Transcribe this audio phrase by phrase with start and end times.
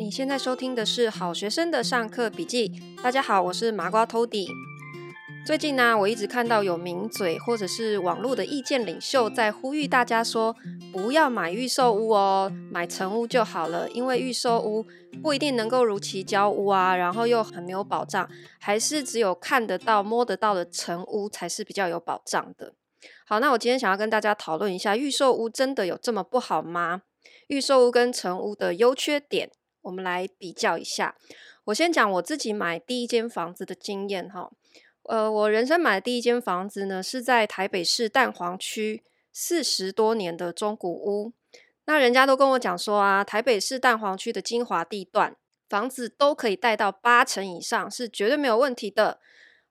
[0.00, 2.72] 你现在收听的是好学生的上课笔记。
[3.02, 4.46] 大家好，我是麻瓜 Tody。
[5.44, 10.56] 最近呢，我一直看到有名嘴或者是网络的意见领袖在呼吁大家说，
[10.90, 13.90] 不要买预售屋哦，买成屋就好了。
[13.90, 14.86] 因为预售屋
[15.22, 18.26] 不一定能够如期交屋啊，然后又很没有保障，
[18.58, 22.72] 还是只有看得到、摸得到的成屋才是比较有保障的。
[23.26, 27.02] 好，那我今天想要跟大家讨论一下，预售屋真的有这么不好吗？
[27.48, 29.50] 预售屋跟成屋的优缺点，
[29.82, 31.16] 我们来比较一下。
[31.64, 34.50] 我先讲我自己买第一间房子的经验哈。
[35.04, 41.32] 呃，我人生买的第一间房子呢，是在台北市蛋黄区四十多年的中古屋。
[41.86, 45.34] 那人家都跟我讲说啊，台北市蛋黄区的精华地段，
[45.68, 49.18] 房子都可以贷到八成以上，是绝对没有问题的。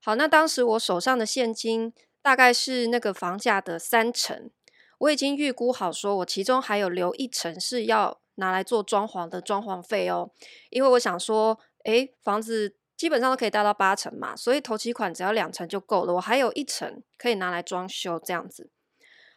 [0.02, 4.50] 好，那当时我手上的现金大概是那个房价的三成，
[4.98, 10.32] 我已经预估好，说我其中还有留一成是要拿来做装潢的装潢费哦，
[10.72, 12.76] 因为我想说，诶，房子。
[13.00, 16.16] 基本上都可以贷到八成嘛，所以头期款只要两成就够了。
[16.16, 18.70] 我还有一成可以拿来装修，这样子。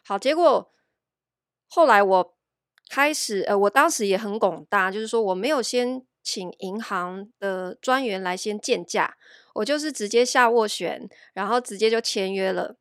[0.05, 0.73] 好，结果
[1.69, 2.35] 后来我
[2.91, 9.17] 开始，呃，我当时也很拱大，就是说我没有先请银行的专员来先鉴价，
[9.55, 12.75] 我就是直接下斡旋，然后直接就签约了。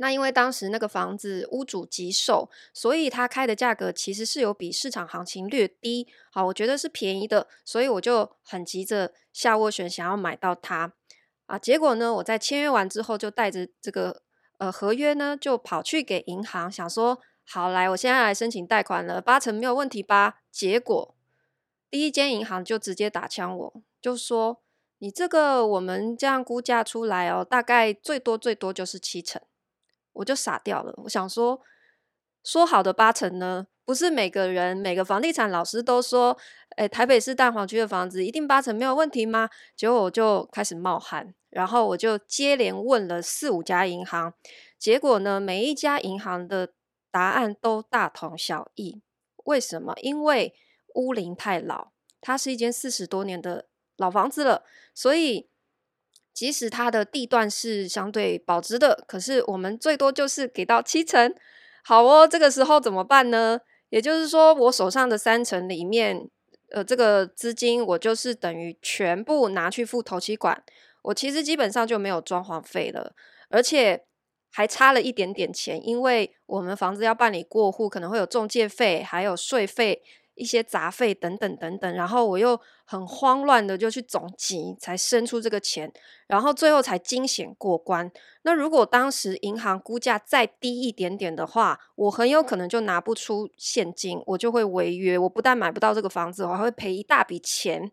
[0.00, 6.06] 那因为当时那个房子屋主急售，所以他开的价格其实是有比市场行情略低。
[6.30, 10.92] 好，我觉得是便宜的，所以我就很急着下斡旋，想要买到它
[11.46, 11.58] 啊。
[11.58, 14.22] 结果呢，我在签约完之后，就带着这个
[14.58, 20.42] 呃合约呢，就跑去给银行，想说好来，我现在来申请贷款了，八成没有问题吧？
[20.52, 21.16] 结果
[21.90, 24.62] 第一间银行就直接打枪我，就说
[24.98, 29.42] 你这个我们这样估价出来哦，大概最多最多就是七成。
[30.18, 31.60] 我就傻掉了，我想说，
[32.44, 33.66] 说好的八成呢？
[33.84, 36.36] 不是每个人每个房地产老师都说，
[36.76, 39.48] 诶，台北市蛋黄区的房子一定八成没有问题吗？
[39.76, 44.34] 结果我就开始冒汗，然后我就接连问了四五家银行，
[44.78, 46.72] 结果呢，每一家银行的
[47.10, 49.00] 答案都大同小异。
[49.44, 49.94] 为什么？
[50.02, 50.52] 因为
[50.96, 55.48] 屋龄太老，它是一间四十多年的老房子了，所以。
[56.38, 61.34] 即使它的地段是相对保值的，可是我们最多就是给到七成。
[61.82, 63.58] 好哦，这个时候怎么办呢？
[63.88, 66.30] 也就是说，我手上的三成里面，
[66.70, 70.62] 呃，这个资金我就是等于全部拿去付头期款，
[71.02, 73.12] 我其实基本上就没有装潢费了，
[73.48, 74.04] 而且
[74.52, 80.04] 还差了一点点钱，因为我们房子要办理过户，可能会有中介费，还有税费。
[80.38, 85.92] 一些杂费等等等等，然后我又很慌乱的就去总集，才生出这个钱，
[86.28, 88.10] 然后最后才惊险过关。
[88.42, 95.18] 那如果当时银行估价再低一点点的话，我很有可能就拿不出现金，我就会违约。
[95.18, 97.90] 我不但买不到这个房子，我还会赔一大笔钱。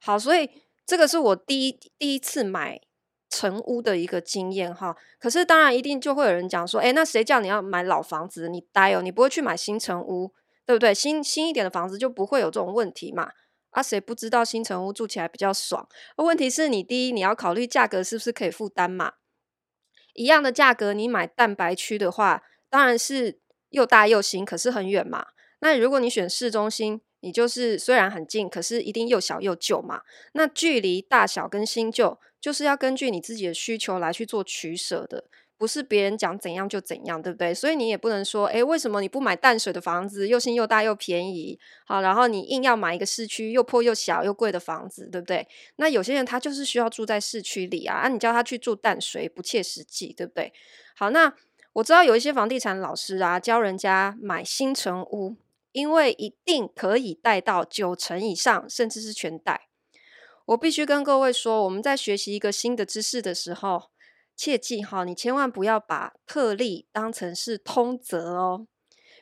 [0.00, 0.50] 好，所以
[0.84, 2.80] 这个是我第一第一次买
[3.30, 4.96] 成屋的一个经验哈。
[5.18, 8.48] 可是当然一定就会有人讲说，诶，那谁叫你要买老房子？
[8.48, 10.32] 你呆哦，你不会去买新成屋。
[10.68, 10.92] 对不对？
[10.92, 13.30] 新新一点的房子就不会有这种问题嘛？
[13.70, 15.88] 啊，谁不知道新城屋住起来比较爽？
[16.16, 19.14] 问题是你第一，你要考虑价格是不是可以负担嘛？
[20.12, 23.40] 一样的价格，你买蛋白区的话，当然是
[23.70, 25.28] 又大又新，可是很远嘛。
[25.60, 30.02] 那如果你选市中心，你就是虽然很近，可是一定又小又旧嘛。
[30.32, 35.24] 那距离大小跟新旧，就是要根据你自己的需求来去做取舍的。
[35.58, 37.52] 不是别人讲怎样就怎样，对不对？
[37.52, 41.58] 所以你也不能说，诶，为什么你不买淡水的房子，又新又大又便宜？
[41.84, 45.48] 好，然后你硬要买一个市区又破又小又贵的房子，对不对？
[45.74, 50.52] 那有些人他就是需要住在市区里啊，啊，你叫他去住淡水不切实际，对不对？
[50.94, 51.34] 好，那
[51.72, 55.34] 我知道有一些房地产老师啊，教人家买新城屋，
[55.72, 59.62] 因为一定可以贷到九成以上，甚至是全贷。
[60.46, 63.90] 我必须跟各位说，我们在学习一个新的知识的时候。
[64.38, 68.68] 切记哈，你千万不要把特例当成是通则哦。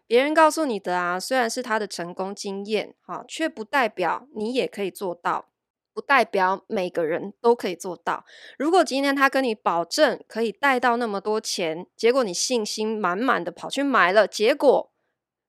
[0.07, 5.49] 别人告诉你的啊，虽然是他的成功经验，哈，却不代表你也可以做到，
[5.95, 8.27] 不代表每个人都可以做到。
[8.59, 14.93] 如果今天他跟你保证可以贷到那么多钱，结果你信心满满的跑去买了，结果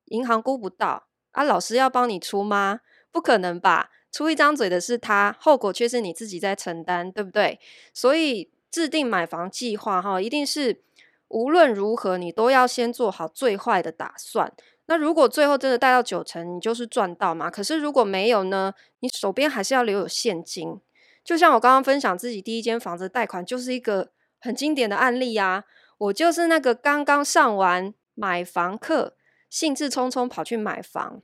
[0.06, 2.80] 银行估不到啊，老师要帮你出吗？
[3.12, 3.90] 不可能吧？
[4.13, 7.60] 出一张嘴的是他，后果却是你自己在承担，对不对？
[7.94, 8.50] 所以。
[8.72, 10.81] 制定买房计划哈，一定是
[11.30, 14.54] 无论如何你都要先做好最坏的打算。
[14.86, 17.50] 那如果最后真的贷到九成，你就是赚到嘛。
[17.50, 20.80] 可是如果没有呢，你手边还是要留有现金。
[21.24, 25.66] 就像我刚刚分享自己第一间房子贷款，就是一个很经典的案例啊。
[25.98, 29.18] 我就是那个刚刚上完买房课，
[29.50, 31.22] 兴致冲冲跑去买房，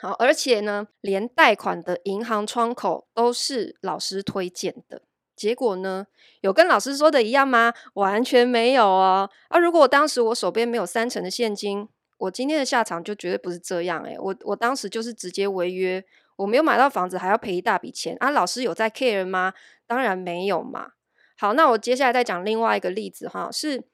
[0.00, 5.02] 好，而且呢，连贷款的银行窗口都是老师推荐的。
[5.40, 6.06] 结果呢，
[6.42, 7.72] 有跟老师说的一样吗？
[7.94, 9.30] 完全没有哦。
[9.48, 11.88] 啊，如果我当时我手边没有三成的现金，
[12.18, 14.18] 我今天的下场就绝对不是这样诶。
[14.18, 16.04] 我我当时就是直接违约，
[16.36, 18.28] 我没有买到房子，还要赔一大笔钱啊。
[18.28, 19.54] 老师有在 care 吗？
[19.86, 20.90] 当然没有嘛。
[21.38, 23.84] 好，那我接下来再讲另外一个例子哈，是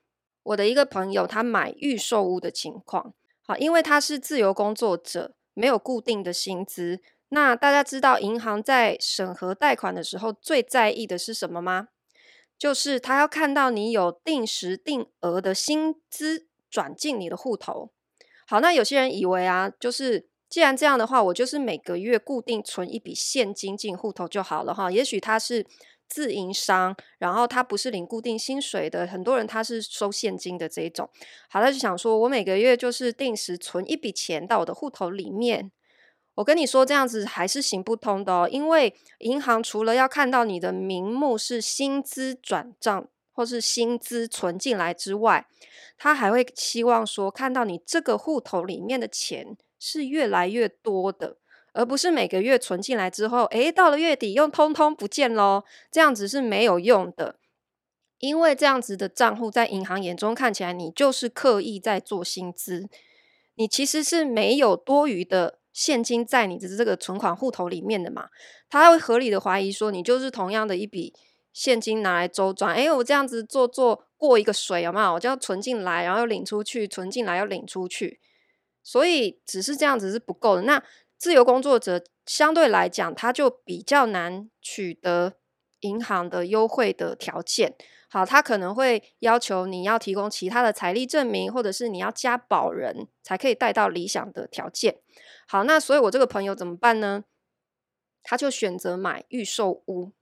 [0.43, 3.15] 我的一个朋友他买预售屋的情况。
[3.47, 5.37] 好，因为他是自由工作者。
[5.59, 11.89] 没有固定的薪资，那大家知道银行在审核贷款的时候最在意的是什么吗？
[12.59, 17.91] 就是他要看到你有定时定额的薪资转进你的户头。
[18.47, 24.91] 好，那有些人以为啊，就是既然这样的话，我就是每个月固定存一笔现金进户头就好了哈。
[24.91, 25.67] 也许他是。
[26.09, 31.11] 自营商，然后他不是领固定薪水的，很多人他是收现金的这一种。
[31.51, 35.73] 好，他就想说，我每个月就是定时存一笔钱到我的户头里面。
[36.37, 45.47] 我跟你说，这样子还是行不通的哦，因为银行除了要看到你的名目是薪资转账或是薪资存进来之外，
[45.99, 51.39] 他还会希望说看到你这个户头里面的钱是越来越多的。
[51.73, 57.39] 而不是每个月存进来之后，诶，到了月底又通通不见喽，这样子是没有用的。
[58.19, 62.89] 因为这样子的账户在银行眼中看起来，你就是刻意在做薪资，
[63.57, 68.31] 你其实是没有多余的现金在你的这个存款户头里面的嘛。
[68.71, 71.13] 他会合理的怀疑说，你就是同样的一笔
[71.53, 75.13] 现金拿来周转，诶，我这样子做做过一个水有没有？
[75.13, 78.19] 我就要存进来，然后又领出去，存进来又领出去，
[78.83, 80.63] 所以只是这样子是不够的。
[80.63, 80.83] 那
[81.19, 85.35] 自由工作者相对来讲，他就比较难取得
[85.81, 87.75] 银行的优惠的条件。
[88.09, 95.01] 好，他可能会要求你要提供其他的财力证明，或者是你要加保人才可以贷到理想的条件。
[95.47, 97.25] 好，那所以我这个朋友怎么办呢？
[98.23, 100.13] 他就选择买预售屋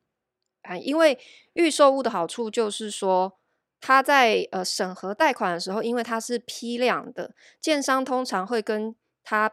[0.63, 1.19] 啊，因为
[1.55, 3.39] 预售屋的好处就是说，
[3.81, 9.53] 他在呃审核贷款的时候，因为他是批量的，建商通常会跟他。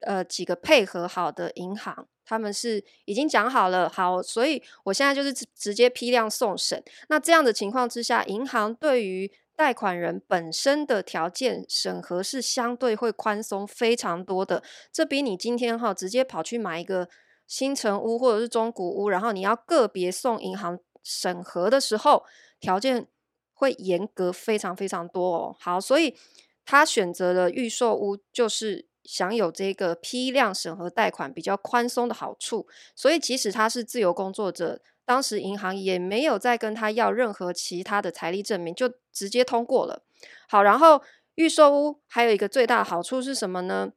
[0.00, 6.84] 呃，几个配合好的银行，他们是已经讲好了，好，所以我现在就是直直接批量送审。
[7.08, 14.62] 那这样的情况之下，银行对于贷款人本身的条件审核是相对会宽松非常多的。
[14.92, 17.08] 这比你今天哈直接跑去买一个
[17.46, 22.24] 新城屋或者是中古屋，然后你要个别送银行审核的时候，
[22.60, 23.06] 条件
[23.52, 25.56] 会严格非常非常多哦。
[25.58, 26.16] 好，所以
[26.64, 28.88] 他选择了预售屋，就是。
[29.06, 32.66] 享有这个批量审核贷款比较宽松的好处，
[32.96, 40.02] 所以即使他是自由工作者，当时银行也没有再跟他要任何其他的财力证明，就直接通过了。
[40.48, 41.02] 好，然后
[41.34, 43.92] 预售屋还有一个最大的好处是什么呢？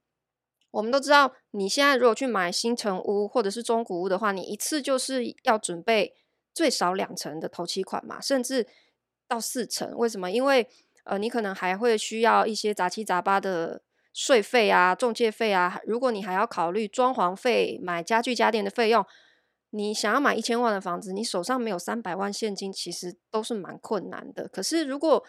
[0.71, 6.13] 我们都知道，你现在如果去买新成屋或者是中古屋的话，你一次就是要准备
[6.54, 8.68] 最少两成的头期款嘛，甚至
[9.27, 9.95] 到四成。
[9.98, 10.30] 为什么？
[10.30, 10.68] 因为
[11.03, 13.81] 呃，你可能还会需要一些杂七杂八的。
[14.13, 19.06] 税费啊，中介费啊，如果你还要考虑装潢费、买家具家电的费用，
[19.77, 24.47] 你想要买一千万的房子，你手上没有三百万现金，其实都是蛮困难的。
[24.47, 25.24] 可是如果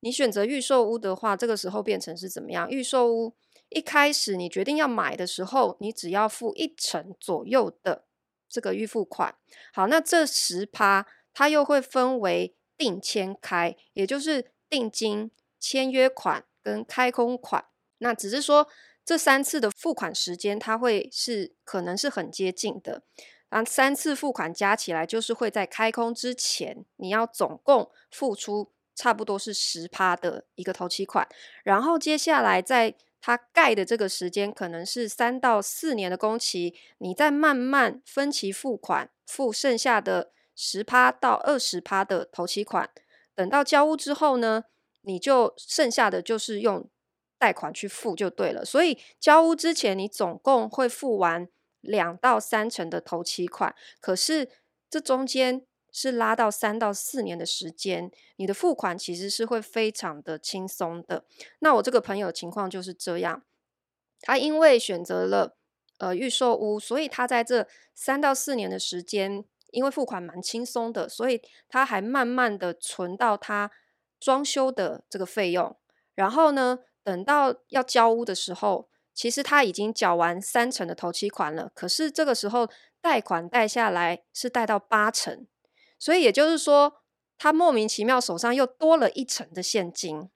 [0.00, 2.70] 你选择预售屋的话，这个时候变成是怎么样？
[2.70, 3.34] 预售屋
[3.68, 8.04] 一开始你决定要买的时候，你只要付一成左右的
[8.48, 9.34] 这个预付款。
[9.72, 17.64] 好，那这十趴它又会分为定签开，也就是定金、签约款跟开空款。
[17.98, 18.68] 那只是说，
[19.04, 23.02] 这三次的付款时间，它会是可能是很接近的。
[23.48, 31.28] 啊，三次付款加起来，就是会在开空之前，你要总共付出差不多是十趴的一个头期款。
[31.62, 42.90] 然后接下来在它盖的这个时间，可能是三到四年的工期，你再慢慢分期付款，付剩下的十趴到二十趴的头期款。
[43.34, 44.64] 等到交屋之后呢，
[45.02, 46.88] 你就剩下的就是用。
[47.36, 51.46] 贷款去付就对了，所以交屋之前你总共会付完
[51.84, 54.48] 两到三成的头期款，可是
[54.90, 61.24] 这中间是拉到三到四年的时间，你的付款其实是会非常的轻松的。
[61.60, 63.42] 那我这个朋友情况就是这样，
[64.20, 65.56] 他因为选择了
[65.98, 73.70] 呃预售屋，所以他在这三到四年的时间，因为付款蛮轻松的，所以他还慢慢的存到他
[74.18, 75.76] 装修的这个费用，
[76.14, 81.70] 然后呢，等到要交屋的时候，其实他已经缴完三成的头期款了。
[81.74, 82.68] 可是这个时候
[83.00, 85.46] 贷款贷下来是贷到八成，
[85.98, 87.02] 所以也就是说，
[87.38, 90.28] 他莫名其妙手上又多了一成的现金。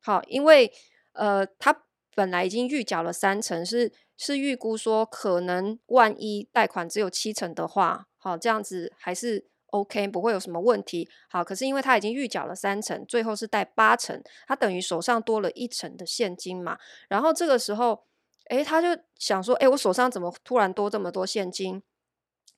[0.00, 0.72] 好，因为
[1.12, 11.08] 呃，他本来已经预缴了三成，是是预估说，可能万一贷款只有七成的话，好，这样子还是 OK，不会有什么问题。
[11.28, 16.78] 好，可是因为他已经预缴了三成，最后是贷八成，他等于手上多了一成的现金嘛。
[17.08, 18.04] 然后这个时候，
[18.50, 21.82] 诶，他就想说，诶，我手上怎么突然多这么多现金？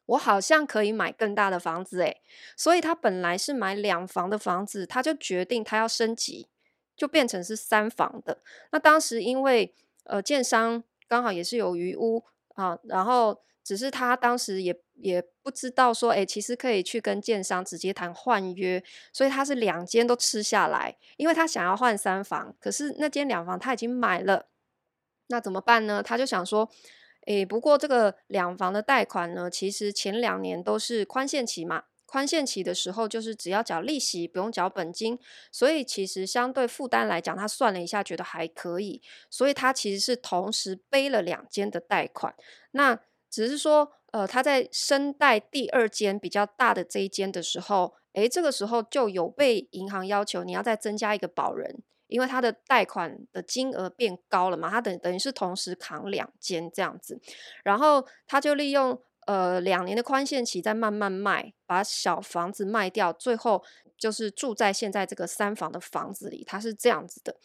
[0.06, 2.20] 我好像可以买更大的房子，诶，
[2.56, 6.48] 所以他本来是买两房的房子，他就决定他要升级，
[6.96, 8.38] 就变成是三房的。
[8.72, 9.74] 那当时因为
[10.04, 12.24] 呃，建商刚好也是有余屋
[12.54, 24.46] 啊，然后只是他当时也也不知道说，诶，其实可以去跟建商直接谈换约，所以他是两间都吃下来，因为他想要换三房，可是那间两房他已经买了，
[25.28, 26.02] 那怎么办呢？
[26.02, 26.70] 他就想说。
[27.26, 31.84] 诶，不过这个两房的贷款呢，其实前两年都是宽限期嘛。
[32.04, 35.18] 宽限期的时候，就是只要缴利息，不用缴本金，
[35.50, 39.00] 所以其实相对负担来讲，他算了一下，觉得还可以。
[39.30, 42.34] 所以他其实是同时背了两间的贷款。
[42.72, 43.00] 那
[43.30, 51.82] 只是说，呃，他在申贷第二间比较大的这一间的时候，诶，这个时候就有被银行要求你要再增加一个保人。
[52.14, 57.20] 因为他的贷款的金额变高了嘛，他等等于是同时扛两间这样子，
[57.64, 63.64] 然后他就利用呃两年的宽限期再慢慢卖，把小房子卖掉，最后
[63.98, 67.36] 就是住在现在这个三房的房子里，他是这样子的。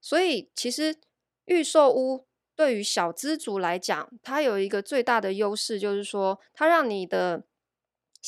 [0.00, 0.96] 所以其实
[1.44, 7.44] 预售屋对于小资族来讲，它有一个最大的优势，就是说它让你的。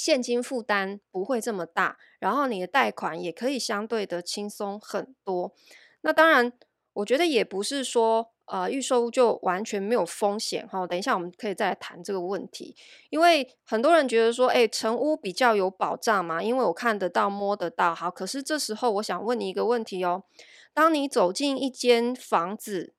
[0.03, 5.53] 现金负担不会这么大，然后你的贷款也可以相对的轻松很多。
[6.01, 6.51] 那当然，
[6.95, 10.87] 我觉得也不是说呃预售屋就完全没有风险哈。
[10.87, 12.75] 等一下我们可以再来谈这个问题，
[13.11, 17.95] 因为很多人觉得说，哎，成屋比较有保障嘛，因为我看得到摸得到。
[17.95, 20.25] 好，可是这时候我想问你一个问题哦，
[20.73, 22.95] 当你走进一间房子，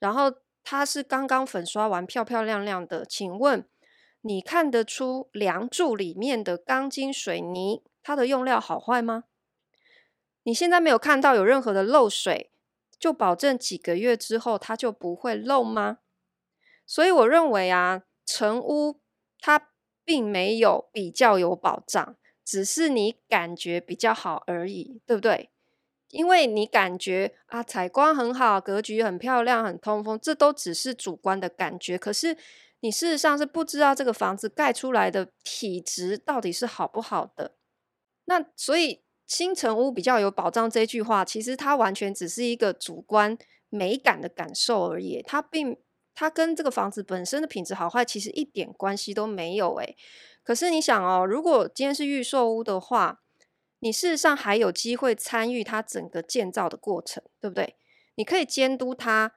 [0.00, 0.32] 然后
[0.64, 3.64] 它是刚刚粉刷完，漂漂亮亮的，请问？
[4.22, 9.24] 你看得出梁柱里面的钢筋水泥它的用料好坏吗？
[10.42, 12.50] 你现在没有看到有任何的漏水，
[12.98, 16.00] 就保证几个月之后它就不会漏吗？
[16.84, 19.00] 所以我认为啊，成屋
[19.40, 19.70] 它
[20.04, 25.48] 并没有比较有保障，只是你感觉比较好而已，对不对？
[26.08, 32.36] 因为你感觉啊，采光很好，格局很漂亮，很通风，这都只是主观的感觉，可是。
[32.80, 37.56] 你事实上是不知道这个房子盖出来的体质到底是好不好的，
[38.24, 43.36] 那所以新城屋比较有保障这句话，其实它完全只是一个主观
[43.68, 45.76] 美感的感受而已，它并
[46.14, 49.96] 它跟这个房子本身的品质好坏其实一点关系都没有诶。
[50.42, 53.20] 可是你想哦，如果今天是预售屋的话，
[53.80, 57.76] 你事实上还有机会参与它整个建造的过程，对不对？
[58.16, 59.32] 你可以监督它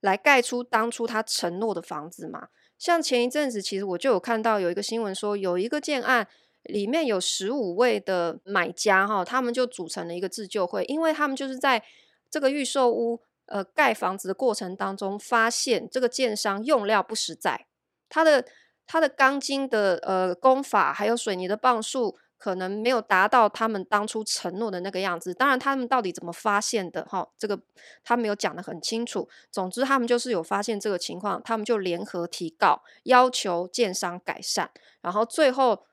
[0.00, 2.48] 来盖出当初他承诺的房子嘛。
[2.78, 6.26] 像前一阵子，其实我就有看到有一个新闻说，有一个建案
[6.62, 11.82] 里面有十五位的买家哈，他们就组成了一个自救会，因为他们就是在
[12.30, 17.66] 这个预售屋呃盖房子的过程当中，发现这个建商用料不实在，
[18.08, 18.44] 他的
[18.86, 22.16] 他的钢筋的呃工法还有水泥的磅数。
[22.38, 25.34] 可能没有达到他们当初承诺的那个样子。
[25.34, 27.04] 当然，他们到底怎么发现的？
[27.04, 27.60] 哈，这个
[28.04, 29.28] 他没有讲得很清楚。
[29.50, 34.70] 总之，他们就是有发现这个情况，他们就联合提告，要求建商改善。
[35.02, 35.84] 然后最后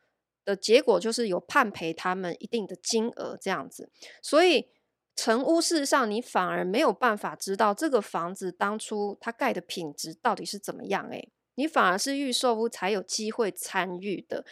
[0.46, 3.90] 的结果就是有判赔他们一定的金额，这样子。
[4.22, 4.68] 所以，
[5.16, 11.08] 成屋事实上你反而没有办法知道这个房子当初它盖的品质到底是怎么样。
[11.10, 14.46] 诶，你反而是预售屋才有机会参与的。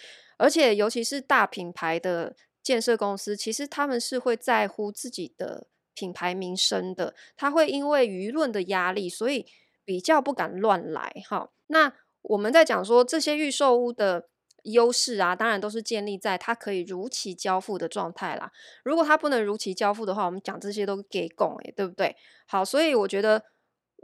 [0.43, 7.15] 而且，尤其是大品牌的建设公司，其实他们是会在乎自己的品牌名声的。
[7.37, 9.45] 他会因为舆论的压力，所以
[9.85, 11.13] 比较不敢乱来。
[11.29, 14.27] 哈，那我们在讲说这些预售屋的
[14.63, 18.51] 优势啊，当然都是建立在它可以如期交付的状态啦。
[18.83, 22.17] 如果它不能如期交付的话，我们讲这些都给拱诶，对不对？
[22.47, 23.43] 好，所以我觉得。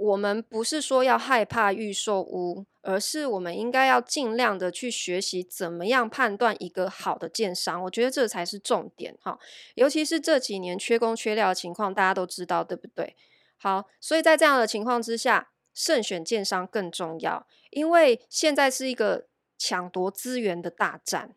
[0.02, 7.84] 我们不是说要害怕预售屋，而是我们应该要尽量的去学习怎么样判断一个好的建商。
[7.84, 9.38] 我觉得这才是重点哈，
[9.76, 13.16] 尤其是这几年缺工缺料的情况，大家都知道，对不对？
[13.58, 19.28] 好，所以在这样的情况之下，慎选建商更重要，因为现在是一个
[19.58, 21.36] 抢夺资源的大战，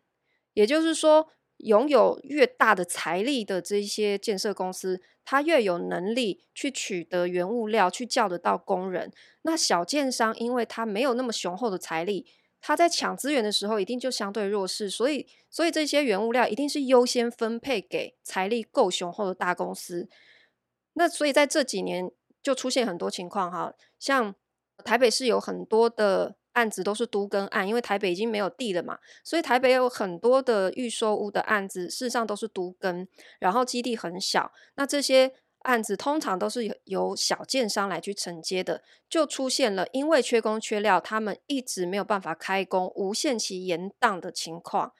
[0.53, 1.29] 也就是说。
[1.57, 9.11] 拥有越大的财力的这些建设公司，他越有能力去取得原物料，去叫得到工人。
[9.43, 12.25] 那小建商，因为他没有那么雄厚的财力，
[12.61, 20.09] 他在抢资源的时候一定就相对弱势，所以，所以这些原物料一定是优先分配给财力够雄厚的大公司。
[20.93, 22.11] 那所以在这几年
[22.41, 24.35] 就出现很多情况哈，像
[24.85, 33.07] 台北市有很多的案子都是都更案，因为台北已经没有地了嘛，所以台北有很多的预售屋的案子，事实上都是都更，
[33.39, 34.51] 然后基地很小。
[34.75, 44.93] 那这些案子通常都是由小建商来去承接的，就出现了因为缺工缺料，他们一直没有办法开工，无限期延宕的情况。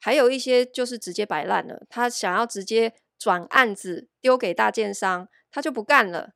[0.00, 6.30] 还有一些就是直接摆烂了，他想要直接转案子丢给大建商，他就不干了。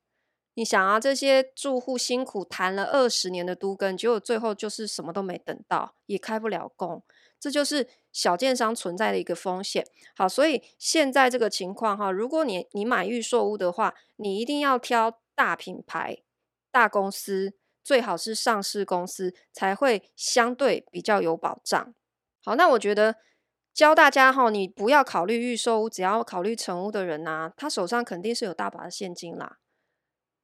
[0.53, 7.01] 你想啊，这些住户辛苦谈了二十年的都更，结果最后就是什么都没等到，也开不了工，
[7.39, 9.87] 这就是小建商存在的一个风险。
[10.13, 16.17] 好，所以现在这个情况哈，如果你你买预售屋的话，你一定要挑大品牌、
[16.69, 21.93] 大公司，最好是上市公司，才会相对比较有保障。
[22.43, 23.15] 好，那我觉得
[23.73, 29.59] 教大家哈，你不要考虑预售屋，只要考虑成屋的人啊，他手上肯定是有大把的现金啦。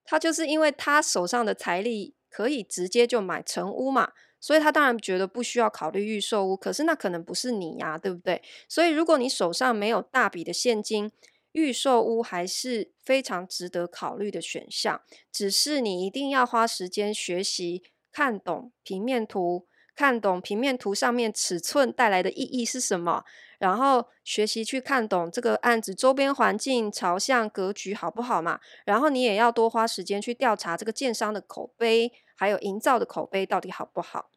[0.07, 6.57] 他就是因为他手上的财力可以直接就买成屋嘛，所以他当然觉得不需要考虑预售屋。
[6.57, 8.41] 可是那可能不是你呀，对不对？
[8.69, 11.11] 所以如果你手上没有大笔的现金，
[11.51, 15.01] 预售屋还是非常值得考虑的选项。
[15.31, 19.67] 只是你一定要花时间学习，看懂平面图。
[19.95, 23.23] 看懂平面图上面尺寸带来的意义是什么，
[23.59, 28.59] 然后学习去看懂这个案子周边环境、朝向、格局好不好嘛？
[28.85, 34.29] 然后你也要多花时间去调查这个建商的口碑，还有营造的口碑到底好不好。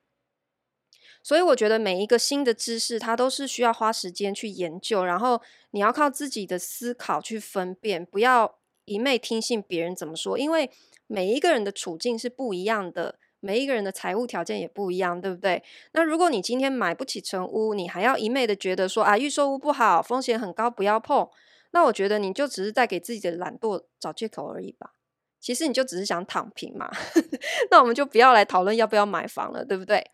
[1.22, 10.70] 所以我觉得每一个新的知识，它都是需要花时间去研究，然后你要靠自己的思考去分辨，不要一昧听信别人怎么说，因为
[11.06, 13.19] 每一个人的处境是不一样的。
[13.40, 15.62] 每一个人的财务条件也不一样，对不对？
[15.92, 21.28] 那如果你今天买不起成屋，你还要一昧的觉得说啊，预售屋不好，风险很高，不要碰。
[21.72, 24.92] 那我觉得你就只是在给自己的懒惰找借口而已吧。
[25.40, 26.90] 其实你就只是想躺平嘛。
[27.70, 30.10] 那我们就不要来讨论要不要买房了，对不对？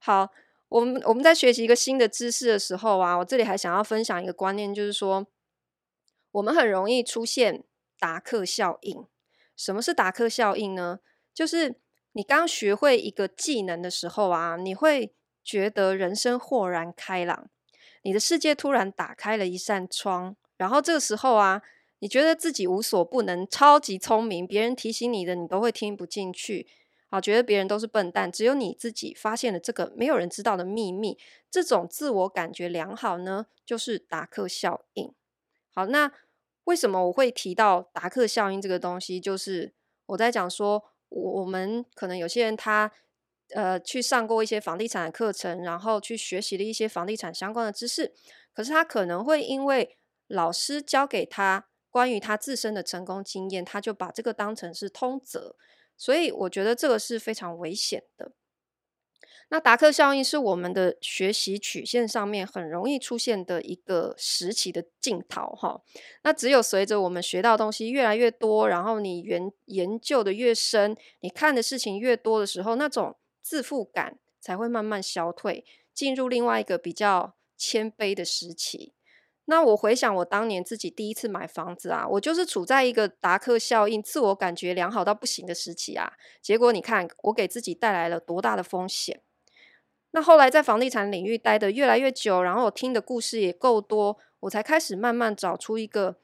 [0.00, 0.28] 好，
[0.68, 5.26] 我们我们在学习一个新的知识的时候啊，我这里还想要分享一个观念，就是说
[6.32, 7.64] 我们很容易出现
[7.98, 9.06] 达克效应。
[9.56, 11.00] 什么是达克效应呢？
[11.32, 11.76] 就是
[12.18, 17.48] 你刚学会一个技能的时候啊，你会觉得人生豁然开朗，
[18.02, 21.62] 你的世界突然打开了一扇窗，然后这个时候啊，
[22.00, 26.66] 你觉得自己无所不能，超级聪明，别人提醒你的你都会听不进去，
[27.10, 31.16] 啊，觉得别人都是笨蛋，只有你自己发现了这个没有人知道的秘密，
[31.48, 35.14] 这种自我感觉良好呢，就是达克效应。
[35.72, 36.10] 好，那
[36.64, 39.20] 为什么我会提到达克效应这个东西？
[39.20, 39.72] 就是
[40.06, 40.86] 我在讲说。
[41.08, 42.92] 我我们可能有些人他
[43.54, 48.12] 呃去上过一些房地产的课程，然后去学习了一些房地产相关的知识，
[48.52, 55.56] 可是他可能会因为老师教给他关于他自身的成功经验，他就把这个当成是通则，
[55.96, 58.32] 所以我觉得这个是非常危险的。
[59.50, 65.80] 那达克效应是我们的学习曲线上面很容易出现的一个时期的镜头哈。
[66.22, 78.92] 那只有随着我们学到东西越来越多，然后你研研究的越深，你看的事情越多的时候，那种自负感才会慢慢消退，进入另外一个比较谦卑的时期。
[79.46, 86.12] 那我回想我当年自己第一次买房子啊，我就是处在一个达克效应、自我感觉良好到不行的时期啊。
[86.42, 89.22] 结果你看，我给自己带来了多大的风险。
[90.18, 96.16] 那后来在房地产领域待得越来越久，然后我听的故事也够多，我才开始慢慢找出一个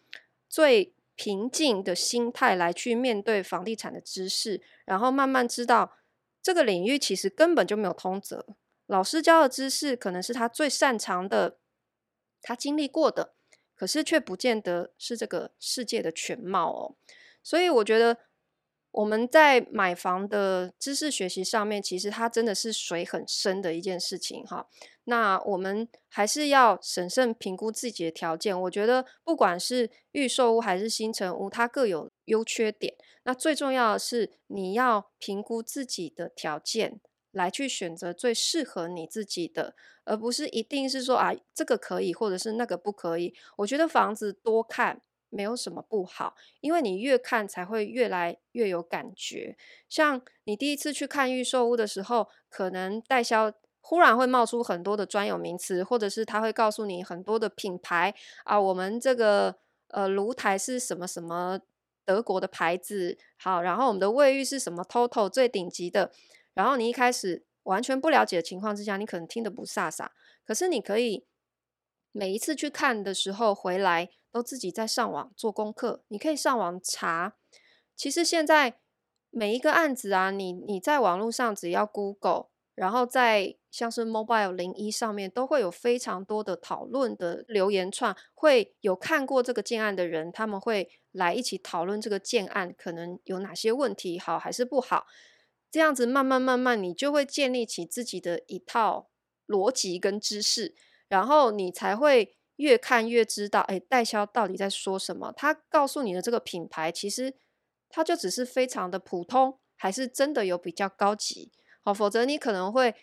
[0.48, 5.96] 最平静的心态来去面对房地产的知识，然后慢慢知道
[6.42, 8.44] 这个领域其实根本就没有通则，
[8.86, 11.58] 老师教的知识可能是他最擅长的，
[12.42, 13.34] 他经历过的，
[13.76, 16.96] 可是却不见得是这个世界的全貌哦，
[17.44, 18.18] 所以我觉得。
[18.94, 24.68] 我们在买房的知识学习上面，其实它真的是水很深的一件事情哈。
[25.06, 28.58] 那我们还是要审慎评估自己的条件。
[28.62, 32.94] 我觉得不管是预售屋还是新城屋，它各有优缺点。
[33.24, 37.00] 那最重要的是，你要评估自己的条件，
[37.32, 43.34] 来去选择最适合你自己的，而不是一定是说啊，这个可以，或者是那个不可以。
[43.56, 45.02] 我觉得房子多看。
[45.34, 49.56] 没有什么不好，因为你越看才会越来越有感觉。
[49.88, 59.56] 像你第一次去看预售屋的时候，可能代销忽然会冒出很多的专有名词，或者是他会告诉你很多的品牌啊，我们这个
[59.88, 61.58] 呃炉台是什么什么
[62.04, 66.12] 德国的牌子，好，然后我们的卫浴是什么 TOTO 最顶级的。
[66.54, 70.06] 然后你一开始完全不了解的情况之下，你可能听得不飒飒，
[70.46, 71.26] 可是你可以
[72.12, 74.10] 每一次去看的时候回来。
[74.34, 77.36] 都自己在上网做功课，你可以上网查。
[77.94, 78.80] 其实现在
[79.30, 95.06] 每一个案子啊，你你在网络上只要 Google，然后在像是 Mobile 零一上面都会有非常多的讨论的留言串，会有看过这个建案的人，他们会来一起讨论这个建案可能有哪些问题，好还是不好。
[95.70, 99.10] 这样子慢慢慢慢，你就会建立起自己的一套
[99.46, 100.74] 逻辑跟知识，
[101.06, 105.32] 然后你才会越看越知道，哎，代销到底在说什么？
[105.36, 107.34] 他告诉你的这个品牌，其实
[107.88, 111.50] 它就只是非常的普通，还是真的有比较高级？
[111.82, 112.94] 好，否则你可能会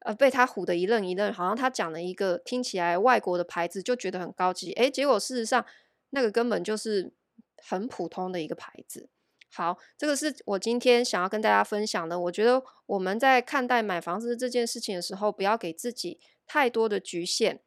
[0.00, 5.64] 呃被他唬得一愣一愣，好像他讲了一个听起来外国的牌子，就觉得很高级，哎，结果事实上
[6.10, 7.12] 那个根本就是
[7.56, 9.08] 很普通的一个牌子。
[9.50, 12.20] 好，这个是我今天想要跟大家分享的。
[12.20, 17.60] 我觉得我们在看待买房子这件事情的时候，不要给自己太多的局限，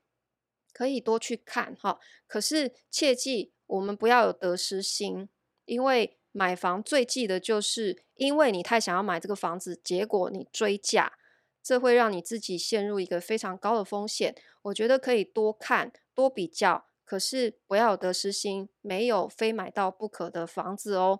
[0.81, 1.99] 可以多去看哈。
[2.25, 5.29] 可是切记，我们不要有得失心，
[5.65, 11.13] 因为买房最忌的就是，因为你太想要买这个房子，结果你追价，
[11.61, 14.35] 这会让你自己陷入一个非常高的风险。
[14.63, 21.19] 我觉得可以多看多比较，可是不要有得失心，没有非买到不可的房子哦。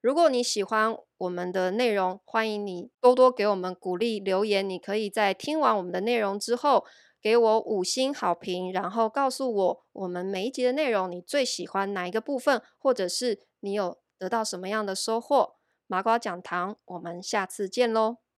[0.00, 4.66] 如果你喜欢我们的内容，欢迎你多多给我们鼓励留言。
[4.66, 6.86] 你可以在听完我们的内容之后，
[7.20, 15.56] 给我五星好评，然后告诉我我们每一集的内容你最喜欢哪一个部分，或者是你有得到什么样的收获。
[15.86, 18.20] 麻瓜讲堂，我们下次见喽。